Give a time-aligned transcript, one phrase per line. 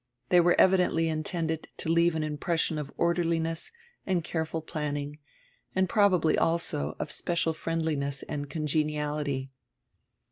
[0.29, 3.71] They were evidently intended to leave an impression of orderliness
[4.03, 5.19] and careful planning,
[5.75, 9.51] and prob ably also of special friendliness and congeniality.